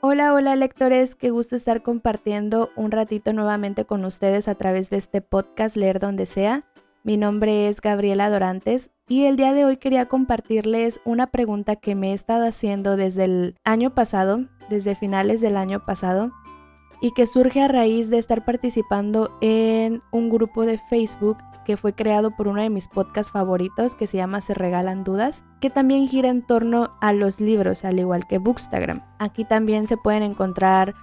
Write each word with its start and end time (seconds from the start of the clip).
Hola, 0.00 0.32
hola 0.32 0.54
lectores, 0.54 1.16
qué 1.16 1.30
gusto 1.30 1.56
estar 1.56 1.82
compartiendo 1.82 2.70
un 2.76 2.92
ratito 2.92 3.32
nuevamente 3.32 3.84
con 3.84 4.04
ustedes 4.04 4.46
a 4.46 4.54
través 4.54 4.90
de 4.90 4.96
este 4.96 5.20
podcast 5.22 5.76
Leer 5.76 5.98
donde 5.98 6.24
sea. 6.24 6.62
Mi 7.02 7.16
nombre 7.16 7.66
es 7.66 7.80
Gabriela 7.80 8.30
Dorantes 8.30 8.92
y 9.08 9.24
el 9.24 9.34
día 9.34 9.52
de 9.52 9.64
hoy 9.64 9.76
quería 9.76 10.06
compartirles 10.06 11.00
una 11.04 11.26
pregunta 11.26 11.74
que 11.74 11.96
me 11.96 12.12
he 12.12 12.14
estado 12.14 12.46
haciendo 12.46 12.94
desde 12.94 13.24
el 13.24 13.56
año 13.64 13.92
pasado, 13.92 14.44
desde 14.70 14.94
finales 14.94 15.40
del 15.40 15.56
año 15.56 15.82
pasado, 15.82 16.30
y 17.00 17.10
que 17.10 17.26
surge 17.26 17.60
a 17.60 17.66
raíz 17.66 18.08
de 18.08 18.18
estar 18.18 18.44
participando 18.44 19.36
en 19.40 20.00
un 20.12 20.30
grupo 20.30 20.64
de 20.64 20.78
Facebook 20.78 21.38
que 21.68 21.76
fue 21.76 21.92
creado 21.92 22.30
por 22.30 22.48
uno 22.48 22.62
de 22.62 22.70
mis 22.70 22.88
podcasts 22.88 23.30
favoritos 23.30 23.94
que 23.94 24.06
se 24.06 24.16
llama 24.16 24.40
Se 24.40 24.54
Regalan 24.54 25.04
Dudas, 25.04 25.44
que 25.60 25.68
también 25.68 26.08
gira 26.08 26.30
en 26.30 26.40
torno 26.40 26.88
a 27.02 27.12
los 27.12 27.42
libros, 27.42 27.84
al 27.84 27.98
igual 27.98 28.26
que 28.26 28.38
Bookstagram. 28.38 29.02
Aquí 29.18 29.44
también 29.44 29.86
se 29.86 29.98
pueden 29.98 30.22
encontrar 30.22 30.94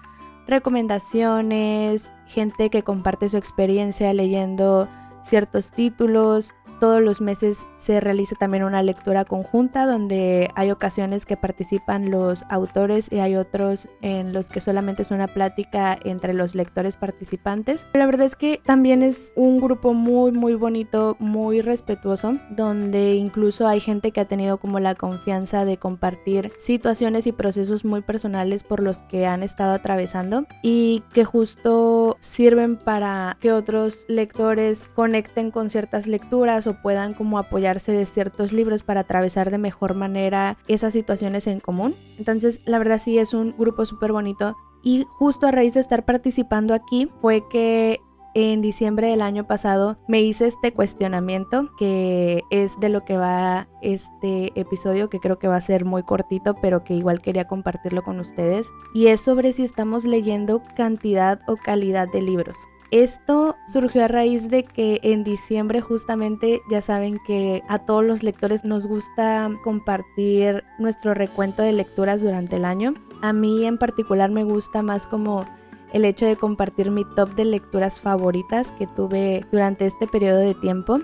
recomendaciones, 0.47 2.11
gente 2.25 2.71
que 2.71 2.81
comparte 2.81 3.29
su 3.29 3.37
experiencia 3.37 4.11
leyendo 4.11 4.89
ciertos 5.25 5.71
títulos, 5.71 6.53
todos 6.79 7.01
los 7.01 7.21
meses 7.21 7.67
se 7.77 7.99
realiza 7.99 8.35
también 8.35 8.63
una 8.63 8.83
lectura 8.83 9.25
conjunta 9.25 9.85
donde 9.85 10.49
hay 10.55 10.71
ocasiones 10.71 11.25
que 11.25 11.37
participan 11.37 12.11
los 12.11 12.43
autores 12.49 13.11
y 13.11 13.19
hay 13.19 13.35
otros 13.35 13.89
en 14.01 14.33
los 14.33 14.49
que 14.49 14.59
solamente 14.59 15.01
es 15.01 15.11
una 15.11 15.27
plática 15.27 15.97
entre 16.03 16.33
los 16.33 16.53
lectores 16.53 16.97
participantes. 16.97 17.87
La 17.93 18.05
verdad 18.05 18.25
es 18.25 18.35
que 18.35 18.61
también 18.63 19.03
es 19.03 19.33
un 19.35 19.59
grupo 19.59 19.93
muy 19.93 20.31
muy 20.31 20.55
bonito, 20.55 21.15
muy 21.19 21.61
respetuoso, 21.61 22.35
donde 22.49 23.15
incluso 23.15 23.67
hay 23.67 23.79
gente 23.79 24.11
que 24.11 24.21
ha 24.21 24.25
tenido 24.25 24.57
como 24.57 24.79
la 24.79 24.95
confianza 24.95 25.65
de 25.65 25.77
compartir 25.77 26.51
situaciones 26.57 27.25
y 27.27 27.31
procesos 27.31 27.85
muy 27.85 28.01
personales 28.01 28.63
por 28.63 28.81
los 28.81 29.01
que 29.03 29.25
han 29.25 29.43
estado 29.43 29.73
atravesando 29.73 30.45
y 30.61 31.03
que 31.13 31.25
justo 31.25 32.17
sirven 32.19 32.77
para 32.77 33.37
que 33.39 33.51
otros 33.51 34.05
lectores 34.07 34.89
conecten 35.15 35.49
con 35.49 35.69
ciertas 35.69 36.07
lecturas 36.07 36.67
o 36.67 36.81
puedan 36.81 37.13
como 37.13 37.39
apoyarse 37.39 37.93
de 37.93 38.05
ciertos 38.05 38.51
libros 38.51 38.83
para 38.83 38.99
atravesar 39.01 39.49
de 39.49 39.57
mejor 39.57 39.95
manera 39.95 40.57
esas 40.67 40.91
situaciones 40.91 41.47
en 41.47 41.61
común. 41.61 41.95
Entonces, 42.17 42.59
la 42.65 42.79
verdad 42.79 42.99
sí 43.01 43.17
es 43.17 43.33
un 43.33 43.55
grupo 43.57 43.85
súper 43.85 44.11
bonito 44.11 44.57
y 44.83 45.05
justo 45.07 45.47
a 45.47 45.51
raíz 45.51 45.75
de 45.75 45.79
estar 45.79 46.03
participando 46.03 46.73
aquí 46.73 47.09
fue 47.21 47.47
que 47.49 48.01
en 48.33 48.59
diciembre 48.59 49.07
del 49.07 49.21
año 49.21 49.47
pasado 49.47 49.97
me 50.09 50.21
hice 50.21 50.47
este 50.47 50.73
cuestionamiento 50.73 51.69
que 51.77 52.43
es 52.49 52.77
de 52.81 52.89
lo 52.89 53.05
que 53.05 53.15
va 53.15 53.69
este 53.81 54.51
episodio 54.59 55.09
que 55.09 55.21
creo 55.21 55.39
que 55.39 55.47
va 55.47 55.55
a 55.55 55.61
ser 55.61 55.85
muy 55.85 56.03
cortito 56.03 56.55
pero 56.61 56.83
que 56.83 56.93
igual 56.93 57.21
quería 57.21 57.47
compartirlo 57.47 58.03
con 58.03 58.19
ustedes 58.19 58.67
y 58.93 59.07
es 59.07 59.21
sobre 59.21 59.53
si 59.53 59.63
estamos 59.63 60.03
leyendo 60.03 60.61
cantidad 60.75 61.39
o 61.47 61.55
calidad 61.55 62.09
de 62.11 62.21
libros. 62.21 62.57
Esto 62.91 63.55
surgió 63.67 64.05
a 64.05 64.07
raíz 64.07 64.49
de 64.49 64.63
que 64.63 64.99
en 65.01 65.23
diciembre 65.23 65.81
justamente 65.81 66.61
ya 66.69 66.81
saben 66.81 67.17
que 67.25 67.63
a 67.67 67.79
todos 67.79 68.05
los 68.05 68.23
lectores 68.23 68.63
nos 68.63 68.85
gusta 68.85 69.49
compartir 69.63 70.63
nuestro 70.77 71.13
recuento 71.13 71.63
de 71.63 71.71
lecturas 71.71 72.21
durante 72.21 72.57
el 72.57 72.65
año. 72.65 72.93
A 73.21 73.33
mí 73.33 73.65
en 73.65 73.77
particular 73.77 74.29
me 74.29 74.43
gusta 74.43 74.81
más 74.83 75.07
como 75.07 75.45
el 75.93 76.05
hecho 76.05 76.25
de 76.25 76.35
compartir 76.35 76.91
mi 76.91 77.05
top 77.15 77.35
de 77.35 77.45
lecturas 77.45 77.99
favoritas 77.99 78.71
que 78.73 78.85
tuve 78.85 79.45
durante 79.51 79.85
este 79.85 80.07
periodo 80.07 80.39
de 80.39 80.53
tiempo. 80.53 80.99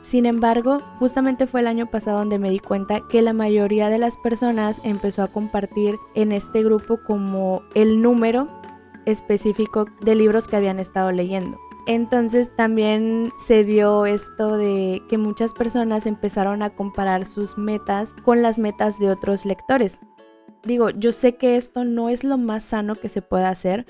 Sin 0.00 0.24
embargo, 0.24 0.80
justamente 0.98 1.46
fue 1.46 1.60
el 1.60 1.66
año 1.66 1.86
pasado 1.86 2.18
donde 2.18 2.38
me 2.38 2.48
di 2.48 2.58
cuenta 2.58 3.02
que 3.06 3.20
la 3.20 3.34
mayoría 3.34 3.90
de 3.90 3.98
las 3.98 4.16
personas 4.16 4.80
empezó 4.82 5.22
a 5.22 5.28
compartir 5.28 5.98
en 6.14 6.32
este 6.32 6.62
grupo 6.62 7.00
como 7.06 7.62
el 7.74 8.00
número 8.00 8.48
específico 9.06 9.86
de 10.02 10.14
libros 10.14 10.48
que 10.48 10.56
habían 10.56 10.78
estado 10.78 11.12
leyendo. 11.12 11.58
Entonces 11.86 12.54
también 12.54 13.32
se 13.36 13.64
dio 13.64 14.06
esto 14.06 14.56
de 14.56 15.02
que 15.08 15.18
muchas 15.18 15.54
personas 15.54 16.06
empezaron 16.06 16.62
a 16.62 16.70
comparar 16.70 17.24
sus 17.24 17.58
metas 17.58 18.14
con 18.24 18.42
las 18.42 18.58
metas 18.58 18.98
de 18.98 19.10
otros 19.10 19.44
lectores. 19.44 20.00
Digo, 20.62 20.90
yo 20.90 21.10
sé 21.10 21.36
que 21.36 21.56
esto 21.56 21.84
no 21.84 22.08
es 22.08 22.22
lo 22.22 22.36
más 22.36 22.64
sano 22.64 22.94
que 22.94 23.08
se 23.08 23.22
pueda 23.22 23.48
hacer 23.48 23.86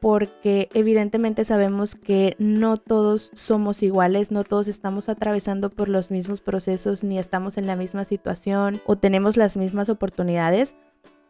porque 0.00 0.68
evidentemente 0.72 1.44
sabemos 1.44 1.94
que 1.94 2.36
no 2.38 2.76
todos 2.76 3.30
somos 3.34 3.82
iguales, 3.82 4.30
no 4.30 4.44
todos 4.44 4.68
estamos 4.68 5.08
atravesando 5.08 5.70
por 5.70 5.88
los 5.88 6.10
mismos 6.10 6.40
procesos 6.40 7.02
ni 7.02 7.18
estamos 7.18 7.58
en 7.58 7.66
la 7.66 7.76
misma 7.76 8.04
situación 8.04 8.80
o 8.86 8.96
tenemos 8.96 9.36
las 9.36 9.56
mismas 9.56 9.88
oportunidades. 9.88 10.76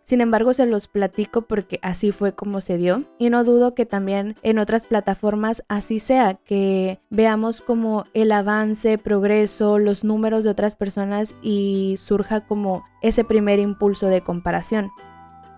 Sin 0.06 0.20
embargo, 0.20 0.52
se 0.52 0.66
los 0.66 0.86
platico 0.86 1.42
porque 1.42 1.80
así 1.82 2.12
fue 2.12 2.32
como 2.32 2.60
se 2.60 2.78
dio 2.78 3.02
y 3.18 3.28
no 3.28 3.42
dudo 3.42 3.74
que 3.74 3.86
también 3.86 4.36
en 4.44 4.60
otras 4.60 4.84
plataformas 4.84 5.64
así 5.66 5.98
sea, 5.98 6.34
que 6.34 7.00
veamos 7.10 7.60
como 7.60 8.04
el 8.14 8.30
avance, 8.30 8.98
progreso, 8.98 9.80
los 9.80 10.04
números 10.04 10.44
de 10.44 10.50
otras 10.50 10.76
personas 10.76 11.34
y 11.42 11.96
surja 11.96 12.46
como 12.46 12.84
ese 13.02 13.24
primer 13.24 13.58
impulso 13.58 14.06
de 14.06 14.20
comparación. 14.20 14.92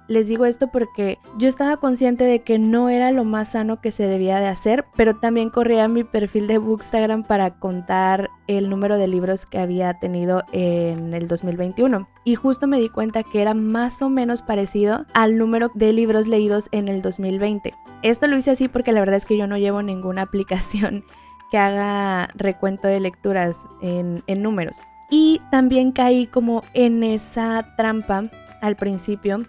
Les 0.08 0.26
digo 0.26 0.46
esto 0.46 0.68
porque 0.68 1.18
yo 1.36 1.48
estaba 1.48 1.76
consciente 1.76 2.24
de 2.24 2.40
que 2.40 2.58
no 2.58 2.88
era 2.88 3.12
lo 3.12 3.24
más 3.24 3.52
sano 3.52 3.82
que 3.82 3.90
se 3.90 4.08
debía 4.08 4.40
de 4.40 4.46
hacer, 4.46 4.86
pero 4.96 5.16
también 5.16 5.50
corría 5.50 5.86
mi 5.86 6.02
perfil 6.02 6.46
de 6.46 6.56
Bookstagram 6.56 7.24
para 7.24 7.58
contar 7.58 8.30
el 8.46 8.70
número 8.70 8.96
de 8.96 9.06
libros 9.06 9.44
que 9.44 9.58
había 9.58 9.92
tenido 10.00 10.44
en 10.52 11.12
el 11.12 11.28
2021. 11.28 12.08
Y 12.24 12.36
justo 12.36 12.66
me 12.66 12.80
di 12.80 12.88
cuenta 12.88 13.22
que 13.22 13.42
era 13.42 13.52
más 13.52 14.00
o 14.00 14.08
menos 14.08 14.40
parecido 14.40 15.04
al 15.12 15.36
número 15.36 15.70
de 15.74 15.92
libros 15.92 16.26
leídos 16.26 16.70
en 16.72 16.88
el 16.88 17.02
2020. 17.02 17.74
Esto 18.02 18.26
lo 18.28 18.38
hice 18.38 18.52
así 18.52 18.68
porque 18.68 18.92
la 18.92 19.00
verdad 19.00 19.16
es 19.16 19.26
que 19.26 19.36
yo 19.36 19.46
no 19.46 19.58
llevo 19.58 19.82
ninguna 19.82 20.22
aplicación 20.28 21.04
que 21.50 21.58
haga 21.58 22.28
recuento 22.34 22.88
de 22.88 23.00
lecturas 23.00 23.58
en, 23.82 24.22
en 24.26 24.42
números. 24.42 24.78
Y 25.10 25.42
también 25.50 25.92
caí 25.92 26.26
como 26.26 26.62
en 26.72 27.02
esa 27.02 27.74
trampa 27.76 28.30
al 28.62 28.76
principio 28.76 29.46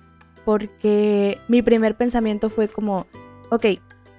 porque 0.49 1.37
mi 1.47 1.61
primer 1.61 1.95
pensamiento 1.95 2.49
fue 2.49 2.67
como, 2.67 3.05
ok, 3.51 3.65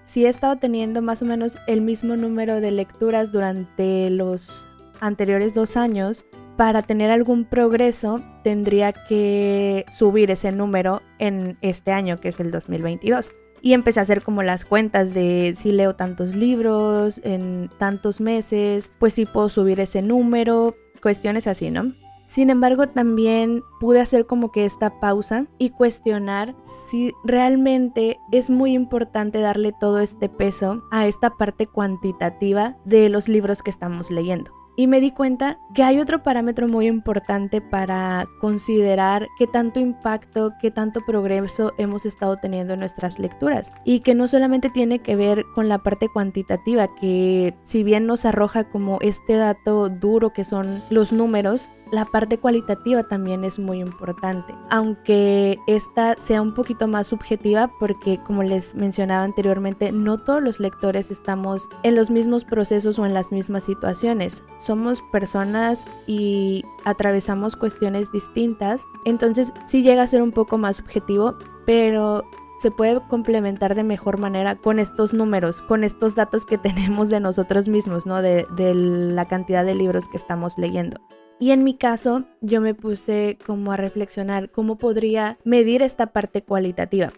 si 0.05 0.27
he 0.27 0.29
estado 0.29 0.59
teniendo 0.59 1.03
más 1.03 1.23
o 1.23 1.25
menos 1.25 1.59
el 1.67 1.81
mismo 1.81 2.15
número 2.15 2.61
de 2.61 2.71
lecturas 2.71 3.33
durante 3.33 4.09
los 4.11 4.69
anteriores 5.01 5.55
dos 5.55 5.77
años, 5.77 6.27
para 6.57 6.83
tener 6.83 7.11
algún 7.11 7.47
progreso 7.47 8.21
tendría 8.45 8.93
que 8.93 9.85
subir 9.91 10.31
ese 10.31 10.53
número 10.53 11.03
en 11.19 11.59
este 11.63 11.91
año, 11.91 12.19
que 12.19 12.29
es 12.29 12.39
el 12.39 12.53
2022. 12.53 13.33
Y 13.61 13.73
empecé 13.73 13.99
a 13.99 14.03
hacer 14.03 14.23
como 14.23 14.45
las 14.45 14.65
cuentas 14.65 15.13
de 15.13 15.53
si 15.59 15.73
leo 15.73 15.97
tantos 15.97 16.37
libros 16.37 17.21
en 17.25 17.71
tantos 17.77 18.21
meses, 18.21 18.93
pues 19.01 19.15
si 19.15 19.27
puedo 19.27 19.49
subir 19.49 19.81
ese 19.81 20.01
número, 20.01 20.77
cuestiones 21.03 21.49
así, 21.49 21.73
¿no? 21.73 21.93
Sin 22.31 22.49
embargo, 22.49 22.87
también 22.87 23.65
pude 23.81 24.01
hacer 24.01 24.25
como 24.25 24.53
que 24.53 24.65
esta 24.65 25.01
pausa 25.01 25.47
y 25.59 25.71
cuestionar 25.71 26.55
si 26.63 27.13
realmente 27.25 28.21
es 28.31 28.51
muy 28.51 28.73
importante 28.73 29.41
darle 29.41 29.73
todo 29.73 29.99
este 29.99 30.29
peso 30.29 30.85
a 30.93 31.09
esta 31.09 31.31
parte 31.31 31.67
cuantitativa 31.67 32.77
de 32.85 33.09
los 33.09 33.29
libros 33.29 33.65
que 33.65 33.71
estamos 33.71 34.13
leyendo. 34.13 34.53
Y 34.77 34.87
me 34.87 35.01
di 35.01 35.11
cuenta 35.11 35.59
que 35.75 35.83
hay 35.83 35.99
otro 35.99 36.23
parámetro 36.23 36.69
muy 36.69 36.87
importante 36.87 37.61
para 37.61 38.27
considerar 38.41 39.29
qué 39.39 39.47
tanto 39.47 39.81
impacto, 39.81 40.53
qué 40.61 40.71
tanto 40.71 41.01
progreso 41.05 41.73
hemos 41.77 42.07
estado 42.07 42.37
teniendo 42.37 42.73
en 42.75 42.81
nuestras 42.81 43.19
lecturas. 43.19 43.75
Y 43.85 44.01
que 44.01 44.15
no 44.15 44.29
solamente 44.29 44.71
tiene 44.71 45.01
que 45.01 45.17
ver 45.17 45.45
con 45.55 45.69
la 45.69 45.79
parte 45.79 46.09
cuantitativa, 46.09 46.89
que 46.95 47.55
si 47.63 47.83
bien 47.83 48.07
nos 48.07 48.25
arroja 48.25 48.71
como 48.71 48.99
este 49.03 49.35
dato 49.35 49.91
duro 49.91 50.33
que 50.33 50.45
son 50.45 50.83
los 50.89 51.13
números, 51.13 51.69
la 51.91 52.05
parte 52.05 52.39
cualitativa 52.39 53.03
también 53.05 53.45
es 53.45 53.59
muy 53.59 53.81
importante, 53.81 54.55
aunque 54.71 55.59
esta 55.67 56.17
sea 56.19 56.43
un 56.43 56.55
poquito 56.55 56.87
más 56.89 57.09
subjetiva 57.09 57.71
porque 57.79 58.21
como 58.23 58.43
les 58.43 58.75
mencionaba 58.75 59.25
anteriormente, 59.25 59.93
no 59.93 60.19
todos 60.19 60.43
los 60.43 60.61
lectores 60.61 61.11
estamos 61.11 61.69
en 61.83 61.97
los 61.97 62.11
mismos 62.11 62.45
procesos 62.45 62.99
o 62.99 63.07
en 63.07 63.15
las 63.15 63.33
mismas 63.33 63.65
situaciones. 63.65 64.45
Somos 64.59 65.03
personas 65.13 65.87
y 66.07 66.65
atravesamos 66.85 67.57
cuestiones 67.57 68.13
distintas, 68.13 68.87
entonces 69.05 69.53
sí 69.67 69.83
llega 69.83 70.03
a 70.03 70.07
ser 70.07 70.23
un 70.23 70.33
poco 70.33 70.59
más 70.59 70.77
subjetivo, 70.77 71.37
pero 71.67 72.25
se 72.59 72.71
puede 72.71 73.01
complementar 73.09 73.75
de 73.75 73.85
mejor 73.85 74.21
manera 74.21 74.57
con 74.57 74.79
estos 74.79 75.15
números, 75.15 75.63
con 75.63 75.83
estos 75.83 76.15
datos 76.15 76.45
que 76.45 76.59
tenemos 76.59 77.09
de 77.09 77.19
nosotros 77.19 77.69
mismos, 77.69 78.07
¿no? 78.07 78.23
De, 78.23 78.47
de 78.55 78.75
la 78.75 79.25
cantidad 79.27 79.65
de 79.65 79.75
libros 79.75 80.09
que 80.09 80.19
estamos 80.19 80.59
leyendo. 80.59 81.01
Y 81.41 81.53
en 81.53 81.65
mi 81.65 81.73
caso, 81.73 82.25
yo 82.43 82.61
me 82.61 82.75
puse 82.75 83.39
como 83.47 83.73
a 83.73 83.77
reflexionar 83.77 84.51
cómo 84.51 84.77
podría 84.77 85.39
medir 85.43 85.83
esta 85.83 86.09
parte 86.09 86.43
cualitativa. 86.43 87.13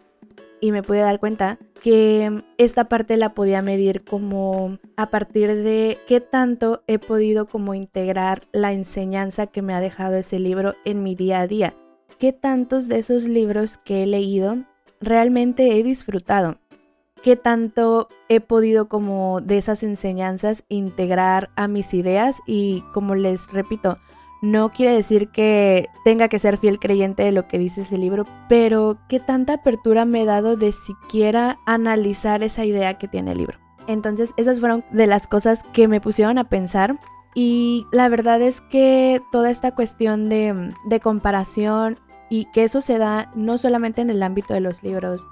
Y 0.61 0.71
me 0.71 0.85
pude 0.85 1.01
dar 1.01 1.19
cuenta 1.19 1.59
que 1.83 2.45
esta 2.57 2.85
parte 2.85 3.17
la 3.17 3.35
podía 3.35 3.63
medir 3.63 4.05
como 4.05 4.79
a 4.97 5.11
partir 5.11 5.49
de 5.65 5.99
qué 6.07 6.21
tanto 6.21 6.85
he 6.87 7.01
podido 7.01 7.47
como 7.47 7.75
integrar 7.75 8.47
la 8.53 8.73
enseñanza 8.73 9.49
que 9.49 9.61
me 9.61 9.75
ha 9.75 9.81
dejado 9.81 10.15
ese 10.15 10.39
libro 10.39 10.75
en 10.85 11.03
mi 11.03 11.17
día 11.17 11.41
a 11.41 11.49
día. 11.49 11.75
Qué 12.21 12.33
tantos 12.33 12.87
de 12.87 12.99
esos 12.99 13.27
libros 13.27 13.77
que 13.77 14.05
he 14.05 14.07
leído 14.07 14.59
realmente 15.01 15.77
he 15.77 15.83
disfrutado, 15.83 16.59
qué 17.23 17.37
tanto 17.37 18.09
he 18.29 18.41
podido 18.41 18.89
como 18.89 19.41
de 19.41 19.59
esas 19.59 19.83
enseñanzas 19.83 20.65
integrar 20.69 21.51
a 21.57 21.67
mis 21.67 21.93
ideas 21.95 22.37
y 22.47 22.83
como 22.93 23.15
les 23.17 23.51
repito, 23.53 23.99
no 24.43 24.71
quiere 24.71 24.93
decir 24.93 25.31
que 25.31 25.89
tenga 26.05 26.29
que 26.29 26.41
ser 26.41 26.59
fiel 26.59 26.79
creyente 26.79 27.23
de 27.23 27.33
lo 27.33 27.47
que 27.47 27.59
dice 27.59 27.83
ese 27.83 27.97
libro, 27.97 28.27
pero 28.49 28.99
qué 29.09 29.21
tanta 29.21 29.55
apertura 29.55 30.05
me 30.05 30.23
he 30.23 30.27
dado 30.27 30.57
de 30.57 30.73
siquiera 30.73 31.61
analizar 31.65 32.43
esa 32.43 32.65
idea 32.65 32.99
que 32.99 33.09
tiene 33.09 33.33
el 33.33 33.39
libro. 33.39 33.59
Entonces, 33.87 34.35
esas 34.37 34.61
fueron 34.61 34.85
de 34.91 35.07
las 35.07 35.27
cosas 35.27 35.63
que 35.73 35.89
me 35.89 36.01
pusieron 36.01 36.39
a 36.39 36.49
pensar. 36.49 36.99
Y 37.35 37.87
la 37.93 38.09
verdad 38.09 38.43
es 38.43 38.61
que 38.61 39.23
toda 39.31 39.51
esta 39.51 39.75
cuestión 39.75 40.29
de, 40.29 40.73
de 40.85 41.01
comparación 41.01 41.99
y 42.29 42.47
que 42.53 42.65
eso 42.65 42.81
se 42.81 42.99
da 42.99 43.31
no 43.35 43.59
solamente 43.59 44.03
en 44.03 44.11
el 44.11 44.23
ámbito 44.23 44.55
de 44.55 44.61
los 44.61 44.83
libros, 44.83 45.27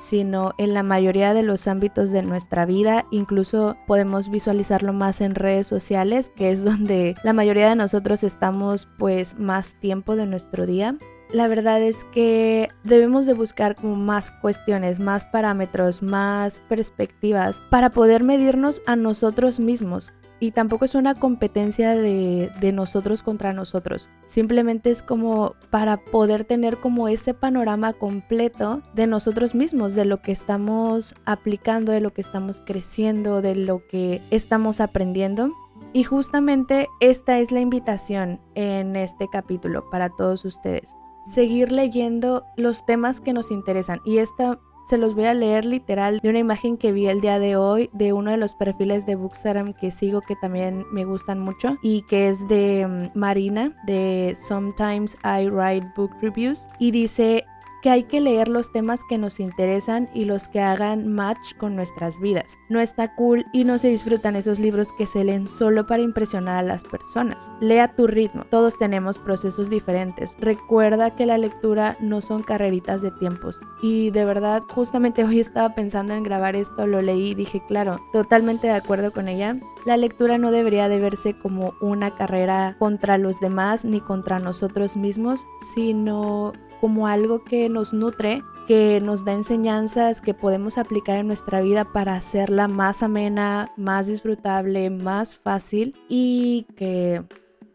sino 0.00 0.54
en 0.58 0.74
la 0.74 0.82
mayoría 0.82 1.34
de 1.34 1.42
los 1.42 1.68
ámbitos 1.68 2.10
de 2.10 2.22
nuestra 2.22 2.66
vida. 2.66 3.06
Incluso 3.10 3.76
podemos 3.86 4.30
visualizarlo 4.30 4.92
más 4.92 5.20
en 5.20 5.34
redes 5.34 5.66
sociales, 5.66 6.30
que 6.36 6.50
es 6.50 6.64
donde 6.64 7.16
la 7.22 7.32
mayoría 7.32 7.68
de 7.68 7.76
nosotros 7.76 8.22
estamos 8.22 8.88
pues 8.98 9.38
más 9.38 9.78
tiempo 9.80 10.16
de 10.16 10.26
nuestro 10.26 10.66
día. 10.66 10.96
La 11.32 11.48
verdad 11.48 11.82
es 11.82 12.04
que 12.12 12.68
debemos 12.84 13.26
de 13.26 13.34
buscar 13.34 13.74
como 13.74 13.96
más 13.96 14.30
cuestiones, 14.30 15.00
más 15.00 15.24
parámetros, 15.24 16.02
más 16.02 16.62
perspectivas 16.68 17.60
para 17.70 17.90
poder 17.90 18.22
medirnos 18.22 18.80
a 18.86 18.94
nosotros 18.94 19.58
mismos 19.58 20.12
y 20.38 20.50
tampoco 20.50 20.84
es 20.84 20.94
una 20.94 21.14
competencia 21.14 21.96
de, 21.96 22.50
nosotros 22.72 23.22
contra 23.22 23.52
nosotros. 23.52 24.10
Simplemente 24.26 24.90
es 24.90 25.02
como 25.02 25.54
para 25.70 25.96
poder 25.96 26.44
tener 26.44 26.78
como 26.78 27.08
ese 27.08 27.32
panorama 27.32 27.92
completo 27.92 28.82
de 28.94 29.06
nosotros 29.06 29.54
mismos, 29.54 29.94
de 29.94 30.04
lo 30.04 30.20
que 30.20 30.32
estamos 30.32 31.14
aplicando, 31.24 31.92
de 31.92 32.00
lo 32.00 32.12
que 32.12 32.20
estamos 32.20 32.60
creciendo, 32.64 33.40
de 33.40 33.54
lo 33.54 33.86
que 33.86 34.20
estamos 34.30 34.80
aprendiendo. 34.80 35.52
Y 35.92 36.04
justamente 36.04 36.88
esta 37.00 37.38
es 37.38 37.50
la 37.50 37.60
invitación 37.60 38.40
en 38.54 38.96
este 38.96 39.28
capítulo 39.28 39.88
para 39.90 40.10
todos 40.10 40.44
ustedes. 40.44 40.94
Seguir 41.26 41.72
leyendo 41.72 42.44
los 42.56 42.86
temas 42.86 43.20
que 43.20 43.32
nos 43.32 43.50
interesan. 43.50 44.00
Y 44.04 44.18
esta 44.18 44.58
se 44.86 44.98
los 44.98 45.14
voy 45.14 45.24
a 45.24 45.34
leer 45.34 45.64
literal 45.64 46.20
de 46.20 46.30
una 46.30 46.38
imagen 46.38 46.76
que 46.76 46.92
vi 46.92 47.08
el 47.08 47.20
día 47.20 47.40
de 47.40 47.56
hoy 47.56 47.90
de 47.92 48.12
uno 48.12 48.30
de 48.30 48.36
los 48.36 48.54
perfiles 48.54 49.04
de 49.04 49.16
Bookstagram 49.16 49.72
que 49.72 49.90
sigo 49.90 50.20
que 50.20 50.36
también 50.36 50.86
me 50.92 51.04
gustan 51.04 51.40
mucho 51.40 51.76
y 51.82 52.02
que 52.02 52.28
es 52.28 52.46
de 52.46 52.86
mm, 52.86 53.18
Marina 53.18 53.76
de 53.84 54.36
Sometimes 54.36 55.16
I 55.24 55.48
Write 55.48 55.92
Book 55.96 56.12
Reviews 56.22 56.68
y 56.78 56.92
dice 56.92 57.44
que 57.86 57.90
hay 57.90 58.02
que 58.02 58.20
leer 58.20 58.48
los 58.48 58.72
temas 58.72 59.04
que 59.04 59.16
nos 59.16 59.38
interesan 59.38 60.08
y 60.12 60.24
los 60.24 60.48
que 60.48 60.60
hagan 60.60 61.06
match 61.06 61.54
con 61.56 61.76
nuestras 61.76 62.18
vidas. 62.18 62.58
No 62.68 62.80
está 62.80 63.14
cool 63.14 63.46
y 63.52 63.62
no 63.62 63.78
se 63.78 63.86
disfrutan 63.86 64.34
esos 64.34 64.58
libros 64.58 64.92
que 64.92 65.06
se 65.06 65.22
leen 65.22 65.46
solo 65.46 65.86
para 65.86 66.02
impresionar 66.02 66.56
a 66.56 66.66
las 66.66 66.82
personas. 66.82 67.48
Lea 67.60 67.94
tu 67.94 68.08
ritmo, 68.08 68.42
todos 68.50 68.76
tenemos 68.76 69.20
procesos 69.20 69.70
diferentes. 69.70 70.36
Recuerda 70.40 71.14
que 71.14 71.26
la 71.26 71.38
lectura 71.38 71.96
no 72.00 72.22
son 72.22 72.42
carreritas 72.42 73.02
de 73.02 73.12
tiempos. 73.12 73.60
Y 73.80 74.10
de 74.10 74.24
verdad, 74.24 74.62
justamente 74.68 75.22
hoy 75.22 75.38
estaba 75.38 75.76
pensando 75.76 76.12
en 76.12 76.24
grabar 76.24 76.56
esto, 76.56 76.88
lo 76.88 77.00
leí 77.02 77.30
y 77.30 77.34
dije, 77.36 77.62
claro, 77.68 78.00
totalmente 78.12 78.66
de 78.66 78.72
acuerdo 78.72 79.12
con 79.12 79.28
ella. 79.28 79.60
La 79.84 79.96
lectura 79.96 80.38
no 80.38 80.50
debería 80.50 80.88
de 80.88 80.98
verse 80.98 81.38
como 81.38 81.74
una 81.80 82.16
carrera 82.16 82.74
contra 82.80 83.16
los 83.16 83.38
demás 83.38 83.84
ni 83.84 84.00
contra 84.00 84.40
nosotros 84.40 84.96
mismos, 84.96 85.46
sino 85.60 86.52
como 86.86 87.08
algo 87.08 87.42
que 87.42 87.68
nos 87.68 87.92
nutre, 87.92 88.38
que 88.68 89.00
nos 89.00 89.24
da 89.24 89.32
enseñanzas 89.32 90.20
que 90.20 90.34
podemos 90.34 90.78
aplicar 90.78 91.18
en 91.18 91.26
nuestra 91.26 91.60
vida 91.60 91.84
para 91.92 92.14
hacerla 92.14 92.68
más 92.68 93.02
amena, 93.02 93.72
más 93.76 94.06
disfrutable, 94.06 94.88
más 94.90 95.36
fácil 95.36 95.96
y 96.08 96.64
que 96.76 97.24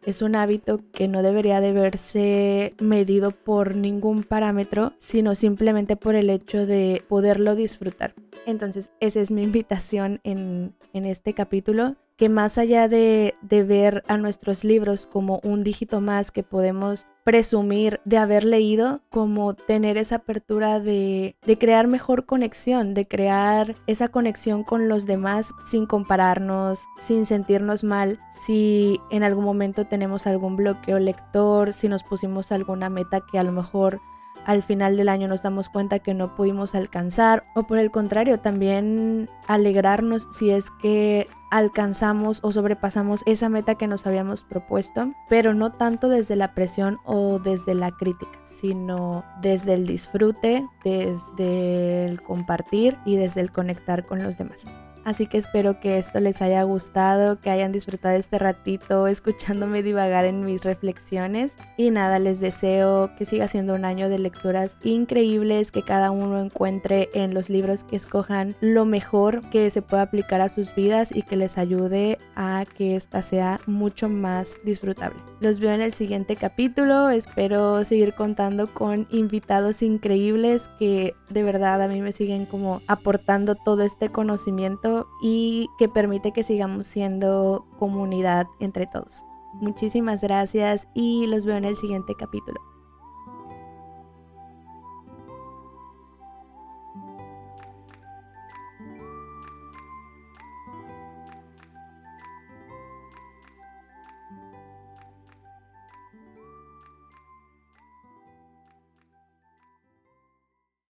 es 0.05 0.21
un 0.21 0.37
hábito 0.37 0.79
que 0.93 1.09
no 1.09 1.23
debería 1.23 1.59
de 1.59 1.73
verse 1.73 2.73
medido 2.79 3.31
por 3.31 3.75
ningún 3.75 4.23
parámetro, 4.23 4.93
sino 4.97 5.35
simplemente 5.35 5.97
por 5.97 6.15
el 6.15 6.29
hecho 6.29 6.65
de 6.65 7.03
poderlo 7.09 7.55
disfrutar. 7.55 8.13
Entonces, 8.45 8.91
esa 9.01 9.19
es 9.19 9.29
mi 9.29 9.43
invitación 9.43 10.21
en, 10.23 10.73
en 10.93 11.05
este 11.05 11.33
capítulo 11.33 11.97
que 12.21 12.29
más 12.29 12.59
allá 12.59 12.87
de, 12.87 13.33
ver 13.41 14.03
a 14.07 14.15
nuestros 14.15 14.63
libros 14.63 15.07
como 15.07 15.39
un 15.43 15.63
dígito 15.63 16.01
más 16.01 16.29
que 16.29 16.43
podemos 16.43 17.07
presumir 17.23 17.99
de 18.05 18.17
haber 18.19 18.43
leído, 18.43 19.01
como 19.09 19.55
tener 19.55 19.97
esa 19.97 20.17
apertura 20.17 20.79
de, 20.79 21.35
de, 21.43 21.57
crear 21.57 21.87
mejor 21.87 22.27
conexión, 22.27 22.93
de 22.93 23.07
crear 23.07 23.75
esa 23.87 24.09
conexión 24.09 24.63
con 24.63 24.87
los 24.87 25.07
demás 25.07 25.49
sin 25.65 25.87
compararnos, 25.87 26.83
sin 26.99 27.25
sentirnos 27.25 27.83
mal, 27.83 28.19
si 28.29 28.99
en 29.09 29.23
algún 29.23 29.43
momento 29.43 29.87
tenemos 29.87 30.27
algún 30.27 30.57
bloqueo 30.57 30.99
lector, 30.99 31.73
si 31.73 31.87
nos 31.87 32.03
pusimos 32.03 32.51
alguna 32.51 32.91
meta 32.91 33.21
que 33.31 33.39
a 33.39 33.43
lo 33.43 33.51
mejor 33.51 33.99
al 34.45 34.61
final 34.61 34.95
del 34.95 35.09
año 35.09 35.27
nos 35.27 35.41
damos 35.41 35.69
cuenta 35.69 35.97
que 35.97 36.13
no 36.13 36.35
pudimos 36.35 36.75
alcanzar 36.75 37.41
o 37.55 37.63
por 37.63 37.79
el 37.79 37.89
contrario 37.89 38.39
también 38.39 39.27
alegrarnos 39.47 40.27
si 40.31 40.51
es 40.51 40.69
que 40.81 41.27
alcanzamos 41.51 42.39
o 42.41 42.51
sobrepasamos 42.51 43.21
esa 43.27 43.49
meta 43.49 43.75
que 43.75 43.85
nos 43.85 44.07
habíamos 44.07 44.41
propuesto, 44.41 45.13
pero 45.29 45.53
no 45.53 45.71
tanto 45.71 46.09
desde 46.09 46.35
la 46.35 46.55
presión 46.55 46.99
o 47.05 47.37
desde 47.39 47.75
la 47.75 47.91
crítica, 47.91 48.39
sino 48.43 49.23
desde 49.41 49.75
el 49.75 49.85
disfrute, 49.85 50.65
desde 50.83 52.05
el 52.05 52.21
compartir 52.21 52.97
y 53.05 53.17
desde 53.17 53.41
el 53.41 53.51
conectar 53.51 54.07
con 54.07 54.23
los 54.23 54.37
demás. 54.37 54.65
Así 55.03 55.27
que 55.27 55.37
espero 55.37 55.79
que 55.79 55.97
esto 55.97 56.19
les 56.19 56.41
haya 56.41 56.63
gustado, 56.63 57.39
que 57.39 57.49
hayan 57.49 57.71
disfrutado 57.71 58.15
este 58.15 58.37
ratito 58.37 59.07
escuchándome 59.07 59.83
divagar 59.83 60.25
en 60.25 60.45
mis 60.45 60.63
reflexiones. 60.63 61.55
Y 61.77 61.89
nada, 61.89 62.19
les 62.19 62.39
deseo 62.39 63.15
que 63.17 63.25
siga 63.25 63.47
siendo 63.47 63.73
un 63.73 63.85
año 63.85 64.09
de 64.09 64.19
lecturas 64.19 64.77
increíbles, 64.83 65.71
que 65.71 65.83
cada 65.83 66.11
uno 66.11 66.39
encuentre 66.39 67.09
en 67.13 67.33
los 67.33 67.49
libros 67.49 67.83
que 67.83 67.95
escojan 67.95 68.55
lo 68.61 68.85
mejor 68.85 69.41
que 69.49 69.69
se 69.69 69.81
pueda 69.81 70.03
aplicar 70.03 70.41
a 70.41 70.49
sus 70.49 70.75
vidas 70.75 71.11
y 71.15 71.23
que 71.23 71.35
les 71.35 71.57
ayude 71.57 72.19
a 72.35 72.65
que 72.77 72.95
esta 72.95 73.21
sea 73.21 73.59
mucho 73.65 74.09
más 74.09 74.57
disfrutable. 74.63 75.19
Los 75.39 75.59
veo 75.59 75.71
en 75.71 75.81
el 75.81 75.93
siguiente 75.93 76.35
capítulo, 76.35 77.09
espero 77.09 77.83
seguir 77.83 78.13
contando 78.13 78.73
con 78.73 79.07
invitados 79.09 79.81
increíbles 79.81 80.69
que 80.77 81.15
de 81.29 81.43
verdad 81.43 81.81
a 81.81 81.87
mí 81.87 82.01
me 82.01 82.11
siguen 82.11 82.45
como 82.45 82.81
aportando 82.87 83.55
todo 83.55 83.83
este 83.83 84.09
conocimiento 84.09 84.90
y 85.21 85.69
que 85.77 85.89
permite 85.89 86.31
que 86.31 86.43
sigamos 86.43 86.87
siendo 86.87 87.65
comunidad 87.79 88.47
entre 88.59 88.87
todos. 88.87 89.25
Muchísimas 89.53 90.21
gracias 90.21 90.87
y 90.93 91.27
los 91.27 91.45
veo 91.45 91.57
en 91.57 91.65
el 91.65 91.75
siguiente 91.75 92.15
capítulo. 92.17 92.70